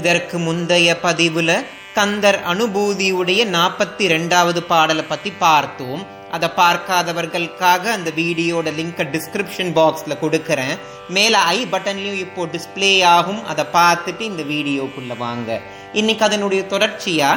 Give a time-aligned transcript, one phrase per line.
[0.00, 1.50] இதற்கு முந்தைய பதிவுல
[1.96, 6.02] கந்தர் அனுபூதியுடைய நாற்பத்தி ரெண்டாவது பாடலை பத்தி பார்த்தோம்.
[6.36, 10.74] அதை பார்க்காதவர்களுக்காக அந்த வீடியோட லிங்கை டிஸ்கிரிப்ஷன் பாக்ஸ்ல கொடுக்குறேன்.
[11.16, 13.40] மேல ஐ பட்டன்லயும் இப்போ டிஸ்பிளே ஆகும்.
[13.50, 15.60] அதை பார்த்துட்டு இந்த வீடியோக்குள்ள வாங்க.
[15.92, 17.30] இன்னைக்கு அதனுடைய தொடர்ச்சியா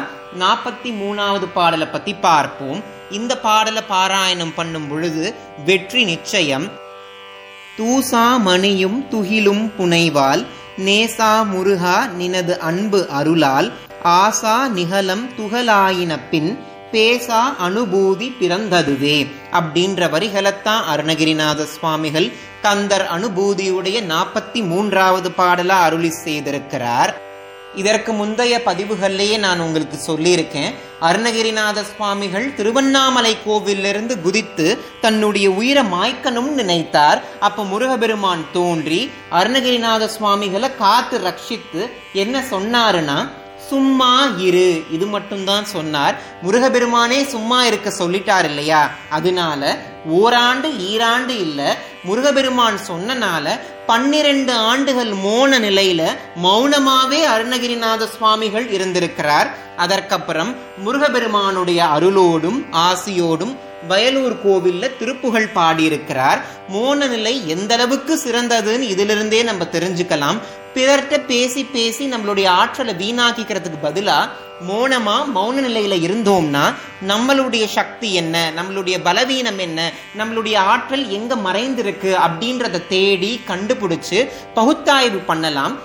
[0.44, 2.80] நாற்பத்தி மூணாவது பாடலை பத்தி பார்ப்போம்.
[3.18, 5.24] இந்த பாடலை பாராயணம் பண்ணும் பொழுது
[5.66, 6.68] வெற்றி நிச்சயம்.
[7.78, 10.44] தூசா மணியும் துகிலும் புனைவால்
[10.86, 13.70] நேசா முருகா நினது அன்பு அருளால்
[14.04, 16.52] ஆசா நிகலம் துகளாயின பின்
[16.92, 27.14] பேசா அனுபூதி பிறந்ததுவே அப்படின்ற வரிகளைத்தான் அருணகிரிநாத சுவாமிகள் கந்தர் அனுபூதியுடைய நாற்பத்தி மூன்றாவது பாடலா அருளி செய்திருக்கிறார்.
[27.76, 30.74] இதற்கு முந்தைய பதிவுகள்லேயே நான் உங்களுக்கு சொல்லியிருக்கேன்.
[31.02, 37.22] அருணகிரிநாத சுவாமிகள் திருவண்ணாமலை கோவிலிருந்து குதித்து தன்னுடைய உயிரை மாய்க்கணும்னு நினைத்தார்.
[37.40, 43.32] அப்ப முருகபெருமான் தோன்றி அருணகிரிநாத சுவாமிகளை காத்து ரட்சித்து என்ன சொன்னாருன்னா
[43.70, 44.84] சும்மா இரு.
[44.92, 46.22] இது மட்டும்தான் சொன்னார்.
[46.42, 48.92] முருகபெருமானே சும்மா இருக்க சொல்லிட்டார் இல்லையா?
[49.10, 51.78] அதனால ஓராண்டு ஈராண்டு இல்ல.
[52.04, 56.02] முருகபெருமான் சொன்னனால பன்னிரண்டு ஆண்டுகள் மோன நிலையில
[56.44, 59.58] மௌனமாவே அருணகிரிநாத சுவாமிகள் இருந்திருக்கிறார்.
[59.78, 63.56] அதற்கப்புறம் முருகபெருமானுடைய அருளோடும் ஆசியோடும்
[63.88, 66.42] வயலூர் கோவில்ல திருப்புகழ் பாடியிருக்கிறார்.
[66.70, 70.40] மோன நிலை எந்த அளவுக்கு சிறந்ததுன்னு இதிலிருந்தே நம்ம தெரிஞ்சுக்கலாம்.
[70.78, 74.18] பிறர்கிட்ட பேசி பேசி நம்மளுடைய ஆற்றலை வீணாக்கிக்கிறதுக்கு பதிலா
[74.68, 76.64] மௌனமா மௌன நிலையில இருந்தோம்னா
[77.08, 78.36] நம்மளுடைய சக்தி என்ன?
[78.56, 79.92] நம்மளுடைய பலவீனம் என்ன?
[80.18, 84.20] நம்மளுடைய ஆற்றல் எங்க மறைந்திருக்கு அப்படின்றத தேடி கண்டுபிடிச்சு
[84.56, 85.76] பகுத்தாய்வு பண்ணலாம்.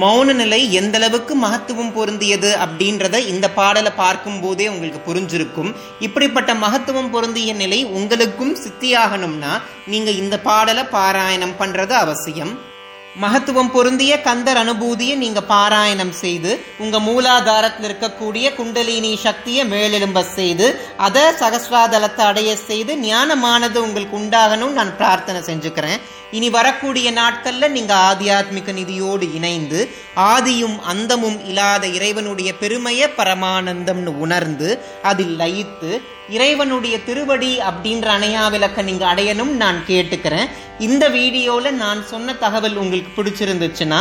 [0.00, 5.74] மௌன நிலை எந்த அளவுக்கு மகத்துவம் பொருந்தியது அப்படின்றத இந்த பாடலை பார்க்கும் போதே உங்களுக்கு புரிஞ்சிருக்கும்.
[6.00, 9.52] இப்படிப்பட்ட மகத்துவம் பொருந்திய நிலை உங்களுக்கும் சித்தியாகணும்னா
[9.86, 12.68] நீங்க இந்த பாடலை பாராயணம் பண்றது அவசியம்.
[13.16, 21.22] மகத்துவம் பொருந்திய கந்தர் அனுபூதியை நீங்க பாராயணம் செய்து உங்க மூலாதாரத்தில் இருக்கக்கூடிய குண்டலினி சக்தியை மேலெலும்ப செய்து அதை
[21.22, 26.00] சகசிராதலத்தை அடைய செய்து ஞானமானது உங்களுக்கு உண்டாகணும் நான் பிரார்த்தனை செஞ்சுக்கிறேன்.
[26.30, 35.36] இனி வரக்கூடிய நாட்கள்ல நீங்க ஆத்தியாத்மிக நிதியோடு இணைந்து ஆதியும் அந்தமும் இல்லாத இறைவனுடைய பெருமைய பரமானந்தம்னு உணர்ந்து அதில்
[35.36, 36.02] லயித்து
[36.34, 40.50] இறைவனுடைய திருவடி அப்படின்ற அணையா விளக்க நீங்க அடையணும் நான் கேட்டுக்கிறேன்.
[40.86, 43.98] இந்த வீடியோவில் நான் சொன்ன தகவல் உங்களுக்கு பிடிச்சிருந்துச்சுன்னா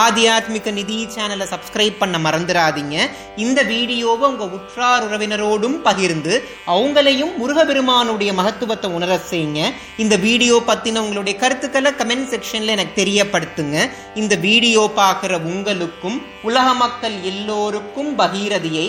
[0.00, 2.96] ஆத்தியாத்மிக நிதி சேனலை சப்ஸ்கிரைப் பண்ண மறந்துடாதீங்க.
[3.44, 6.34] இந்த வீடியோவை உங்க உற்றார் உறவினரோடும் பகிர்ந்து
[6.74, 9.62] அவங்களையும் முருகபெருமானுடைய மகத்துவத்தை உணர செய்யுங்க.
[10.04, 13.76] இந்த வீடியோ பத்தின உங்களுடைய கருத்துக்களை கமெண்ட் செக்ஷன்ல எனக்கு தெரியப்படுத்துங்க.
[14.22, 16.18] இந்த வீடியோ பார்க்குற உங்களுக்கும்
[16.48, 18.88] உலக மக்கள் எல்லோருக்கும் பகீரதியை